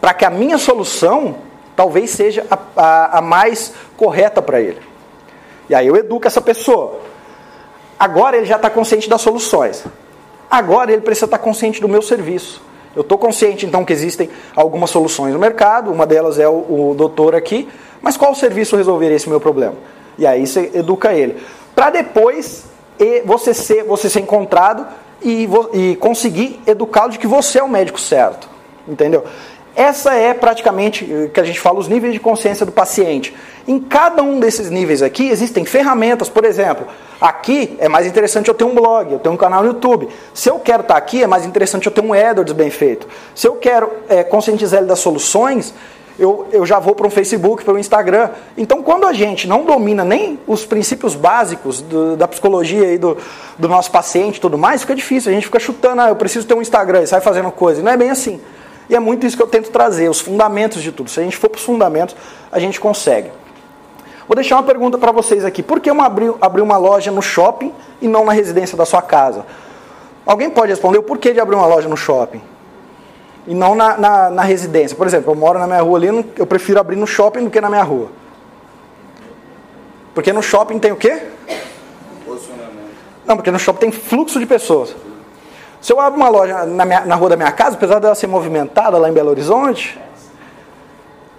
[0.01, 1.35] para que a minha solução
[1.75, 4.79] talvez seja a, a, a mais correta para ele.
[5.69, 6.99] E aí eu educo essa pessoa.
[7.97, 9.85] Agora ele já está consciente das soluções.
[10.49, 12.61] Agora ele precisa estar tá consciente do meu serviço.
[12.95, 16.95] Eu estou consciente, então, que existem algumas soluções no mercado, uma delas é o, o
[16.97, 17.69] doutor aqui,
[18.01, 19.75] mas qual serviço resolveria esse meu problema?
[20.17, 21.37] E aí você educa ele.
[21.75, 22.65] Para depois
[23.25, 24.85] você ser, você ser encontrado
[25.21, 28.49] e, e conseguir educá-lo de que você é o médico certo.
[28.87, 29.23] Entendeu?
[29.75, 33.33] Essa é praticamente eh, que a gente fala os níveis de consciência do paciente.
[33.67, 36.87] Em cada um desses níveis aqui existem ferramentas, por exemplo,
[37.21, 40.09] aqui é mais interessante eu ter um blog, eu ter um canal no YouTube.
[40.33, 43.07] Se eu quero estar aqui, é mais interessante eu ter um AdWords bem feito.
[43.35, 45.73] Se eu quero é, conscientizar ele das soluções,
[46.19, 48.29] eu, eu já vou para um Facebook, para um Instagram.
[48.57, 53.17] Então, quando a gente não domina nem os princípios básicos do, da psicologia e do,
[53.57, 55.31] do nosso paciente e tudo mais, fica difícil.
[55.31, 57.79] A gente fica chutando, ah, eu preciso ter um Instagram e sai fazendo coisa.
[57.79, 58.41] E não é bem assim.
[58.89, 61.09] E é muito isso que eu tento trazer, os fundamentos de tudo.
[61.09, 62.15] Se a gente for para os fundamentos,
[62.51, 63.31] a gente consegue.
[64.27, 65.63] Vou deixar uma pergunta para vocês aqui.
[65.63, 69.01] Por que eu abri, abri uma loja no shopping e não na residência da sua
[69.01, 69.45] casa?
[70.25, 72.41] Alguém pode responder o porquê de abrir uma loja no shopping?
[73.47, 74.95] E não na, na, na residência.
[74.95, 77.59] Por exemplo, eu moro na minha rua ali, eu prefiro abrir no shopping do que
[77.59, 78.09] na minha rua.
[80.13, 81.21] Porque no shopping tem o quê?
[83.25, 84.95] Não, porque no shopping tem fluxo de pessoas.
[85.81, 88.27] Se eu abro uma loja na, minha, na rua da minha casa, apesar dela ser
[88.27, 89.99] movimentada lá em Belo Horizonte,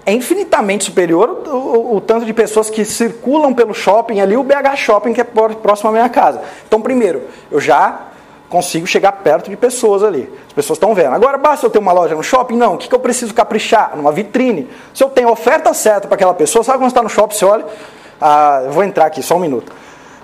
[0.07, 4.43] é infinitamente superior o, o, o, tanto de pessoas que circulam pelo shopping ali, o
[4.43, 6.41] BH Shopping, que é próximo à minha casa.
[6.67, 8.10] Então, primeiro, eu já
[8.51, 10.31] consigo chegar perto de pessoas ali.
[10.49, 11.15] As pessoas estão vendo.
[11.15, 12.57] Agora, basta eu ter uma loja no shopping?
[12.57, 12.75] Não.
[12.75, 13.97] O que, que eu preciso caprichar?
[13.97, 14.69] Numa vitrine.
[14.93, 17.45] Se eu tenho a oferta certa para aquela pessoa, sabe quando está no shopping, você
[17.45, 17.65] olha.
[18.21, 19.73] Ah, eu vou entrar aqui, só um minuto.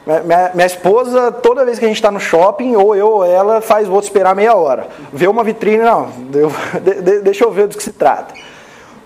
[0.04, 3.60] Minha, minha, esposa, toda vez que a gente está no shopping, ou eu ou ela,
[3.60, 4.88] faz o outro esperar meia hora.
[5.12, 8.34] Vê uma vitrine, não, eu, de, de, deixa eu ver do que se trata.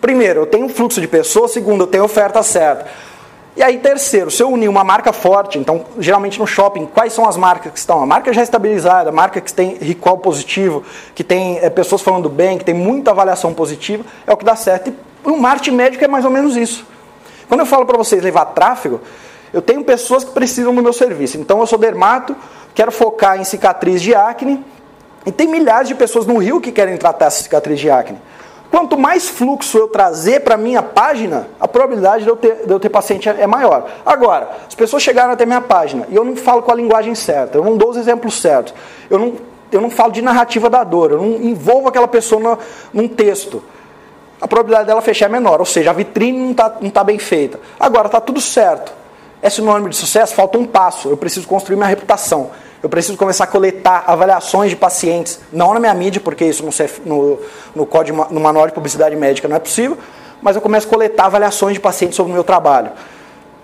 [0.01, 1.53] Primeiro, eu tenho um fluxo de pessoas.
[1.53, 2.87] Segundo, eu tenho oferta certa.
[3.57, 7.29] E aí, terceiro, se eu unir uma marca forte, então, geralmente no shopping, quais são
[7.29, 8.01] as marcas que estão?
[8.01, 10.85] A marca já estabilizada, a marca que tem recall positivo,
[11.15, 14.55] que tem é, pessoas falando bem, que tem muita avaliação positiva, é o que dá
[14.55, 14.93] certo.
[15.27, 16.87] E o marketing médico é mais ou menos isso.
[17.49, 19.01] Quando eu falo para vocês levar tráfego,
[19.53, 21.37] eu tenho pessoas que precisam do meu serviço.
[21.37, 22.37] Então eu sou dermato,
[22.75, 24.65] quero focar em cicatriz de acne.
[25.27, 28.19] E tem milhares de pessoas no Rio que querem tratar essa cicatriz de acne.
[28.71, 32.79] Quanto mais fluxo eu trazer para minha página, a probabilidade de eu, ter, de eu
[32.79, 33.91] ter paciente é maior.
[34.07, 37.59] Agora, as pessoas chegaram até minha página e eu não falo com a linguagem certa,
[37.59, 38.73] eu não dou os exemplos certos,
[39.11, 39.35] eu não,
[39.73, 42.59] eu não falo de narrativa da dor, eu não envolvo aquela pessoa no,
[42.93, 43.63] num texto.
[44.41, 47.19] A probabilidade dela fechar é menor, ou seja, a vitrine não está não tá bem
[47.19, 47.59] feita.
[47.79, 49.01] Agora, está tudo certo
[49.43, 50.35] é sinônimo de sucesso?
[50.35, 51.09] Falta um passo.
[51.09, 52.51] Eu preciso construir minha reputação.
[52.83, 56.71] Eu preciso começar a coletar avaliações de pacientes, não na minha mídia, porque isso no,
[57.05, 57.39] no,
[57.75, 59.99] no, código, no manual de publicidade médica não é possível,
[60.41, 62.93] mas eu começo a coletar avaliações de pacientes sobre o meu trabalho.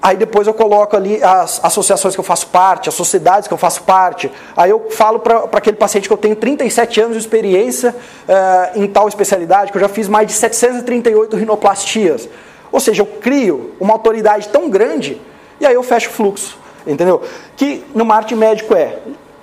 [0.03, 3.59] Aí depois eu coloco ali as associações que eu faço parte, as sociedades que eu
[3.59, 4.31] faço parte.
[4.57, 7.93] Aí eu falo para aquele paciente que eu tenho 37 anos de experiência
[8.29, 12.29] uh, em tal especialidade, que eu já fiz mais de 738 rinoplastias.
[12.71, 15.21] Ou seja, eu crio uma autoridade tão grande
[15.59, 17.23] e aí eu fecho o fluxo, entendeu?
[17.57, 18.99] Que no marketing médico é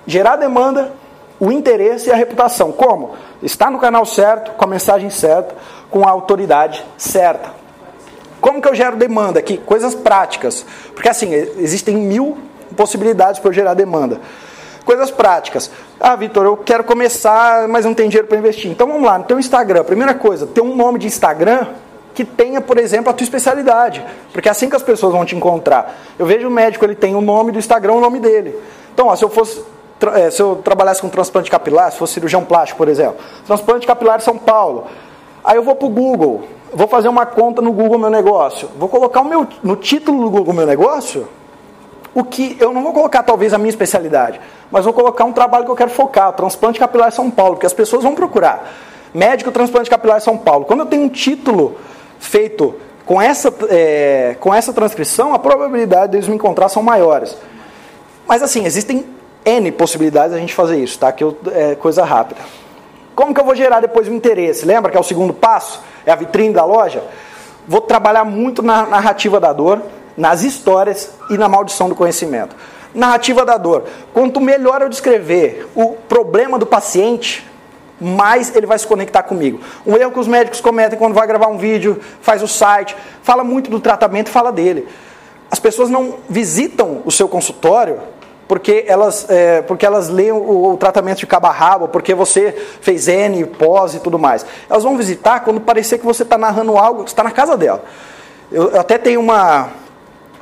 [0.06, 0.92] gerar demanda,
[1.38, 2.72] o interesse e a reputação.
[2.72, 3.14] Como?
[3.42, 5.54] Está no canal certo, com a mensagem certa,
[5.90, 7.50] com a autoridade certa.
[8.40, 9.56] Como que eu gero demanda aqui?
[9.58, 10.64] Coisas práticas.
[10.94, 12.38] Porque assim, existem mil
[12.76, 14.20] possibilidades para eu gerar demanda.
[14.84, 15.70] Coisas práticas.
[15.98, 18.70] Ah, Vitor, eu quero começar, mas não tenho dinheiro para investir.
[18.70, 19.82] Então vamos lá, no teu Instagram.
[19.84, 21.68] Primeira coisa, ter um nome de Instagram
[22.14, 24.04] que tenha, por exemplo, a tua especialidade.
[24.32, 25.94] Porque é assim que as pessoas vão te encontrar.
[26.18, 28.58] Eu vejo o médico, ele tem o nome do Instagram, o nome dele.
[28.92, 29.62] Então, ó, se eu fosse
[30.14, 34.20] eh, se eu trabalhasse com transplante capilar, se fosse cirurgião plástico, por exemplo, transplante capilar
[34.20, 34.86] São Paulo.
[35.44, 38.70] Aí eu vou para o Google, vou fazer uma conta no Google Meu Negócio.
[38.78, 41.28] Vou colocar o meu, no título do Google Meu Negócio
[42.14, 45.64] o que eu não vou colocar talvez a minha especialidade, mas vou colocar um trabalho
[45.64, 48.72] que eu quero focar, transplante capilar São Paulo, porque as pessoas vão procurar.
[49.12, 50.64] Médico transplante capilar São Paulo.
[50.64, 51.76] Quando eu tenho um título
[52.18, 52.74] feito
[53.04, 57.36] com essa, é, com essa transcrição, a probabilidade deles me encontrar são maiores.
[58.26, 59.04] Mas assim, existem
[59.44, 61.12] N possibilidades da gente fazer isso, tá?
[61.12, 62.40] Que eu, é coisa rápida.
[63.14, 64.64] Como que eu vou gerar depois o interesse?
[64.64, 65.82] Lembra que é o segundo passo?
[66.06, 67.04] É a vitrine da loja?
[67.68, 69.82] Vou trabalhar muito na narrativa da dor,
[70.16, 72.56] nas histórias e na maldição do conhecimento.
[72.94, 73.84] Narrativa da dor.
[74.12, 77.46] Quanto melhor eu descrever o problema do paciente,
[78.00, 79.60] mais ele vai se conectar comigo.
[79.86, 83.44] Um erro que os médicos cometem quando vai gravar um vídeo, faz o site, fala
[83.44, 84.86] muito do tratamento, fala dele.
[85.50, 88.00] As pessoas não visitam o seu consultório
[88.46, 92.52] porque elas, é, porque elas leem o, o, tratamento de cabo a rabo, porque você
[92.80, 94.44] fez N, pós e tudo mais.
[94.68, 97.84] Elas vão visitar quando parecer que você está narrando algo está na casa dela.
[98.52, 99.70] Eu, eu até tenho uma,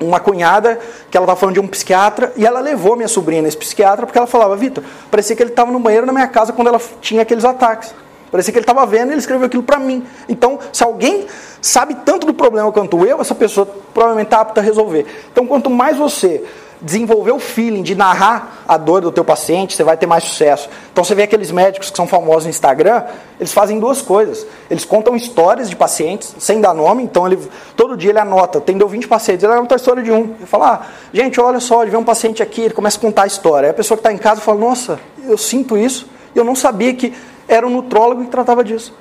[0.01, 0.79] uma cunhada
[1.13, 4.17] que ela estava falando de um psiquiatra e ela levou minha sobrinha nesse psiquiatra porque
[4.17, 7.21] ela falava, Vitor, parecia que ele estava no banheiro na minha casa quando ela tinha
[7.21, 7.95] aqueles ataques.
[8.31, 10.07] Parecia que ele estava vendo e ele escreveu aquilo para mim.
[10.27, 11.27] Então, se alguém
[11.61, 15.05] sabe tanto do problema quanto eu, essa pessoa provavelmente está apta a resolver.
[15.31, 16.43] Então, quanto mais você
[16.83, 20.69] desenvolver o feeling de narrar a dor do teu paciente, você vai ter mais sucesso.
[20.93, 23.05] Então você vê aqueles médicos que são famosos no Instagram,
[23.39, 24.45] eles fazem duas coisas.
[24.69, 27.39] Eles contam histórias de pacientes, sem dar nome, então ele
[27.77, 30.35] todo dia ele anota, atendeu 20 pacientes, ele anota a história de um.
[30.37, 33.23] Ele fala, ah, gente, olha só, ele vê um paciente aqui, ele começa a contar
[33.23, 33.69] a história.
[33.69, 36.93] Aí a pessoa que está em casa fala, nossa, eu sinto isso, eu não sabia
[36.95, 37.15] que
[37.47, 38.93] era um nutrólogo que tratava disso.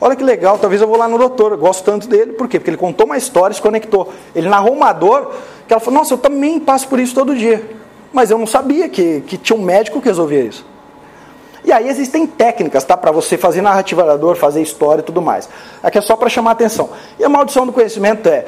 [0.00, 2.58] Olha que legal, talvez eu vou lá no doutor, eu gosto tanto dele, por quê?
[2.58, 4.10] Porque ele contou uma história, se conectou.
[4.34, 5.34] Ele narrou uma dor
[5.66, 7.62] que ela falou, nossa, eu também passo por isso todo dia.
[8.12, 10.64] Mas eu não sabia que, que tinha um médico que resolvia isso.
[11.62, 12.96] E aí existem técnicas, tá?
[12.96, 15.48] Para você fazer narrativa da dor, fazer história e tudo mais.
[15.82, 16.88] Aqui é só para chamar atenção.
[17.18, 18.46] E a maldição do conhecimento é,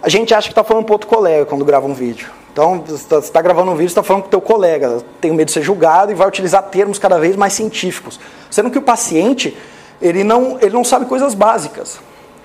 [0.00, 2.30] a gente acha que está falando para outro colega quando grava um vídeo.
[2.52, 5.46] Então, você está tá gravando um vídeo, está falando com o teu colega, tem medo
[5.46, 8.18] de ser julgado e vai utilizar termos cada vez mais científicos.
[8.48, 9.54] Sendo que o paciente,
[10.00, 12.00] ele não, ele não sabe coisas básicas.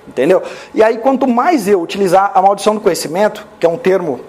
[0.07, 0.41] Entendeu?
[0.73, 4.19] E aí, quanto mais eu utilizar a maldição do conhecimento, que é um termo,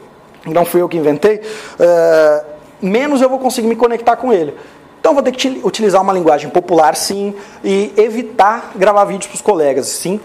[0.47, 1.41] não fui eu que inventei,
[1.79, 2.45] é,
[2.81, 4.55] menos eu vou conseguir me conectar com ele.
[5.01, 9.41] Então, vou ter que utilizar uma linguagem popular, sim, e evitar gravar vídeos para os
[9.41, 10.21] colegas, sim,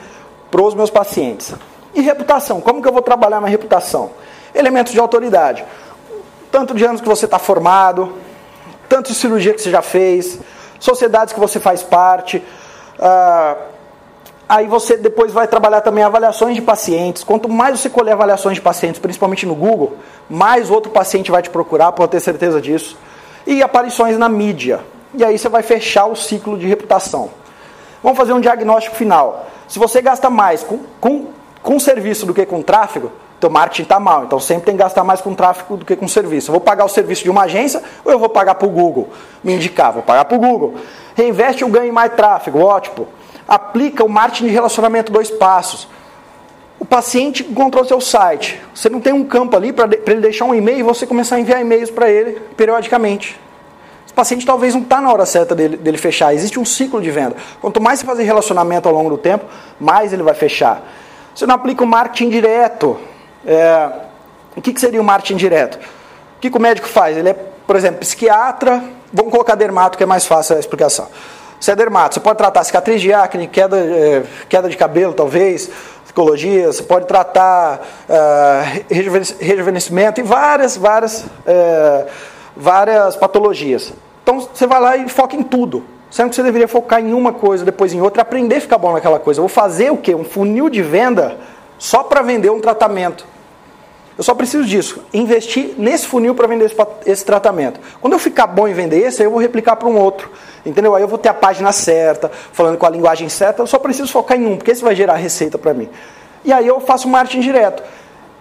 [0.51, 1.55] para os meus pacientes.
[1.95, 4.12] E reputação, como que eu vou trabalhar na reputação?
[4.53, 5.65] Elementos de autoridade.
[6.51, 8.13] Tanto de anos que você está formado,
[8.88, 10.39] tanto de cirurgia que você já fez,
[10.79, 12.43] sociedades que você faz parte.
[12.99, 13.77] Uh,
[14.49, 17.21] Aí você depois vai trabalhar também avaliações de pacientes.
[17.23, 19.97] Quanto mais você colher avaliações de pacientes, principalmente no Google,
[20.29, 22.97] mais outro paciente vai te procurar, pode ter certeza disso.
[23.45, 24.79] E aparições na mídia.
[25.13, 27.29] E aí você vai fechar o ciclo de reputação.
[28.01, 29.47] Vamos fazer um diagnóstico final.
[29.67, 31.27] Se você gasta mais com, com,
[31.62, 34.26] com serviço do que com tráfego, teu marketing está mal.
[34.26, 36.50] Então sempre tem que gastar mais com tráfego do que com serviço.
[36.50, 39.10] Eu vou pagar o serviço de uma agência ou eu vou pagar para o Google?
[39.43, 40.76] Me indicar, vou pagar para o Google.
[41.15, 43.08] Reinveste ou ganhe mais tráfego, ótimo
[43.47, 45.88] aplica o marketing de relacionamento dois passos.
[46.80, 48.62] O paciente encontrou seu site.
[48.76, 51.39] Você não tem um campo ali para ele deixar um e-mail e você começar a
[51.39, 53.39] enviar e-mails para ele periodicamente.
[54.06, 56.34] Esse paciente talvez não está na hora certa dele, dele fechar.
[56.36, 57.36] Existe um ciclo de venda.
[57.62, 59.45] Quanto mais você fazer relacionamento ao longo do tempo,
[59.80, 60.84] mais ele vai fechar.
[61.34, 63.00] Você não aplica o marketing direto.
[63.47, 63.89] É,
[64.55, 65.75] o que, que seria o marketing direto?
[65.75, 67.15] O que, que o médico faz?
[67.15, 68.83] Ele é, por exemplo, psiquiatra.
[69.13, 71.07] Vamos colocar dermato, que é mais fácil a explicação.
[71.60, 75.71] Você é dermato, você pode tratar cicatriz de acne, queda, é, queda de cabelo, talvez,
[76.03, 78.83] psicologia, você pode tratar uh,
[79.39, 82.07] rejuvenescimento e várias, várias, uh,
[82.55, 83.93] várias patologias.
[84.21, 85.83] Então você vai lá e foca em tudo.
[86.10, 88.93] Sendo que você deveria focar em uma coisa, depois em outra, aprender a ficar bom
[88.93, 89.39] naquela coisa.
[89.39, 90.15] Eu vou fazer o quê?
[90.15, 91.38] Um funil de venda
[91.77, 93.25] só para vender um tratamento.
[94.17, 96.75] Eu só preciso disso, investir nesse funil para vender esse,
[97.06, 97.80] esse, tratamento.
[98.01, 100.32] Quando eu ficar bom em vender esse, aí eu vou replicar para um outro.
[100.65, 100.95] Entendeu?
[100.95, 104.12] Aí eu vou ter a página certa, falando com a linguagem certa, eu só preciso
[104.12, 105.88] focar em um, porque esse vai gerar receita para mim.
[106.43, 107.84] E aí eu faço marketing direto.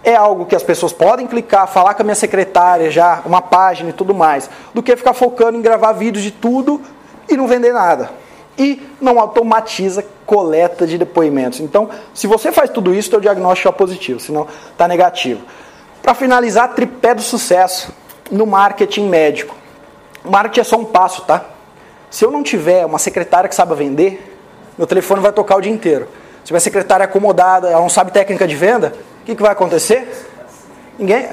[0.03, 3.91] É algo que as pessoas podem clicar, falar com a minha secretária já, uma página
[3.91, 6.81] e tudo mais, do que ficar focando em gravar vídeos de tudo
[7.29, 8.11] e não vender nada.
[8.57, 11.61] E não automatiza coleta de depoimentos.
[11.61, 15.43] Então, se você faz tudo isso, o diagnóstico é positivo, senão está negativo.
[16.07, 17.93] Para finalizar, tripé do sucesso
[18.31, 19.57] no marketing médico.
[20.23, 21.45] Marketing é só um passo, tá?
[22.09, 24.39] Se eu não tiver uma secretária que saiba vender,
[24.79, 26.07] meu telefone vai tocar o dia inteiro.
[26.45, 29.51] Se minha secretária é acomodada, ela não sabe técnica de venda, o que, que vai
[29.51, 30.29] acontecer?
[30.97, 31.31] Ninguém.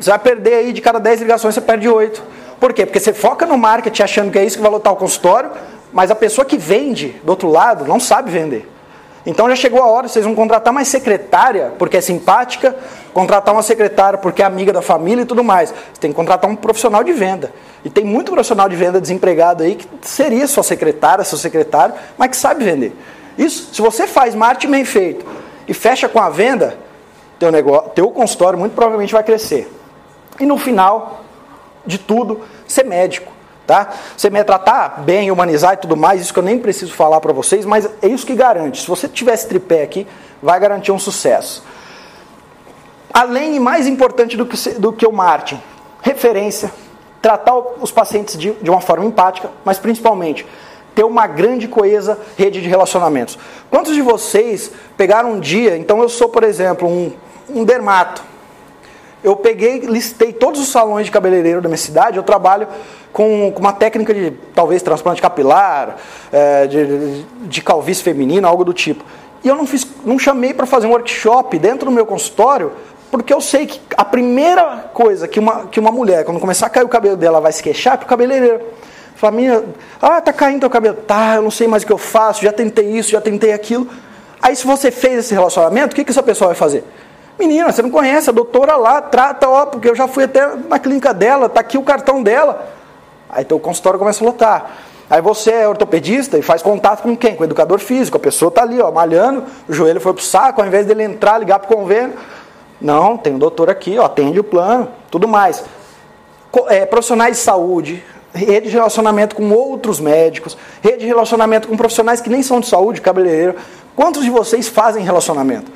[0.00, 2.22] Você vai perder aí de cada 10 ligações, você perde 8.
[2.58, 2.86] Por quê?
[2.86, 5.50] Porque você foca no marketing achando que é isso que vai lotar o consultório,
[5.92, 8.66] mas a pessoa que vende do outro lado não sabe vender.
[9.26, 12.76] Então já chegou a hora, vocês vão contratar mais secretária, porque é simpática,
[13.12, 15.70] contratar uma secretária porque é amiga da família e tudo mais.
[15.70, 17.52] Você tem que contratar um profissional de venda.
[17.84, 22.30] E tem muito profissional de venda desempregado aí que seria sua secretária, seu secretário, mas
[22.30, 22.96] que sabe vender.
[23.36, 25.26] Isso, se você faz marketing bem feito
[25.66, 26.78] e fecha com a venda,
[27.36, 29.68] teu negócio, teu consultório muito provavelmente vai crescer.
[30.38, 31.24] E no final
[31.84, 33.35] de tudo, ser médico
[33.66, 33.90] tá?
[34.16, 37.32] Você me tratar bem, humanizar e tudo mais, isso que eu nem preciso falar para
[37.32, 38.82] vocês, mas é isso que garante.
[38.82, 40.06] Se você tiver esse tripé aqui,
[40.42, 41.64] vai garantir um sucesso.
[43.12, 45.60] Além e mais importante do que, do que o marketing,
[46.02, 46.70] referência,
[47.20, 50.46] tratar os pacientes de, de uma forma empática, mas principalmente
[50.94, 53.38] ter uma grande coesa rede de relacionamentos.
[53.70, 57.12] Quantos de vocês pegaram um dia, então eu sou, por exemplo, um,
[57.50, 58.22] um dermato,
[59.26, 62.68] eu peguei, listei todos os salões de cabeleireiro da minha cidade, eu trabalho
[63.12, 65.96] com, com uma técnica de talvez transplante capilar,
[66.32, 69.04] é, de, de calvície feminina, algo do tipo.
[69.42, 72.70] E eu não, fiz, não chamei para fazer um workshop dentro do meu consultório,
[73.10, 76.70] porque eu sei que a primeira coisa que uma, que uma mulher, quando começar a
[76.70, 78.60] cair o cabelo dela, vai se queixar é pro cabeleireiro.
[79.16, 79.64] Família,
[80.00, 80.98] ah, tá caindo teu cabelo.
[80.98, 83.88] Tá, eu não sei mais o que eu faço, já tentei isso, já tentei aquilo.
[84.40, 86.84] Aí se você fez esse relacionamento, o que, que essa pessoa vai fazer?
[87.38, 90.78] Menina, você não conhece, a doutora lá trata, ó, porque eu já fui até na
[90.78, 92.72] clínica dela, tá aqui o cartão dela.
[93.28, 94.70] Aí teu consultório começa a lotar.
[95.08, 97.36] Aí você é ortopedista e faz contato com quem?
[97.36, 98.16] Com o educador físico.
[98.16, 101.38] A pessoa está ali, ó, malhando, o joelho foi pro saco, ao invés dele entrar,
[101.38, 102.14] ligar pro convênio.
[102.80, 105.62] Não, tem um doutor aqui, ó, atende o plano, tudo mais.
[106.68, 112.20] É, profissionais de saúde, rede de relacionamento com outros médicos, rede de relacionamento com profissionais
[112.20, 113.56] que nem são de saúde, cabeleireiro.
[113.94, 115.70] Quantos de vocês fazem relacionamento?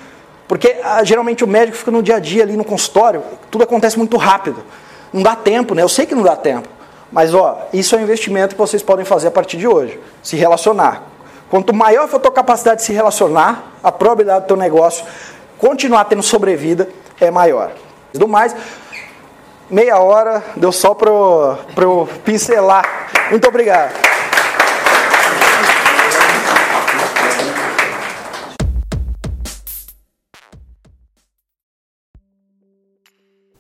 [0.51, 3.97] Porque ah, geralmente o médico fica no dia a dia ali no consultório, tudo acontece
[3.97, 4.65] muito rápido.
[5.13, 5.83] Não dá tempo, né?
[5.83, 6.69] Eu sei que não dá tempo.
[7.13, 10.01] Mas ó, isso é um investimento que vocês podem fazer a partir de hoje.
[10.25, 11.05] Se relacionar.
[11.49, 15.05] Quanto maior for a tua capacidade de se relacionar, a probabilidade do teu negócio
[15.57, 16.89] continuar tendo sobrevida
[17.21, 17.71] é maior.
[18.13, 18.53] Do mais,
[19.71, 23.09] meia hora deu só para eu pincelar.
[23.31, 23.93] Muito obrigado.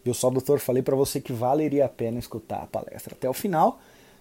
[0.04, 0.58] Viu só, doutor?
[0.58, 3.80] Falei para você que valeria a pena escutar a palestra até o final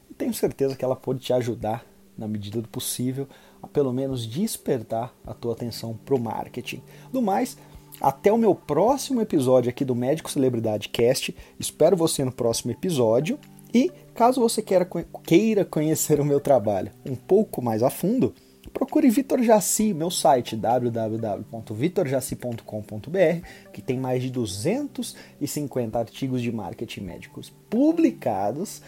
[0.10, 1.86] e tenho certeza que ela pode te ajudar,
[2.18, 3.28] na medida do possível,
[3.62, 6.82] a pelo menos despertar a tua atenção para o marketing.
[7.14, 7.58] Do mais,
[8.02, 11.36] até o meu próximo episódio aqui do Médico Celebridade Cast.
[11.60, 13.40] Espero você no próximo episódio.
[13.74, 14.88] E caso você queira,
[15.24, 18.34] queira conhecer o meu trabalho um pouco mais a fundo,
[18.74, 27.52] procure Vitor Jaci, meu site www.vitorjaci.com.br, que tem mais de 250 artigos de marketing médicos
[27.70, 28.82] publicados,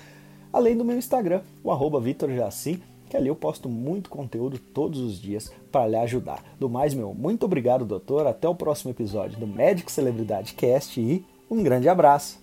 [0.52, 5.00] além do meu Instagram, o arroba Vitor Jaci, que ali eu posto muito conteúdo todos
[5.00, 6.44] os dias para lhe ajudar.
[6.58, 8.26] Do mais, meu, muito obrigado, doutor.
[8.26, 12.41] Até o próximo episódio do Médico Celebridade Cast e um grande abraço.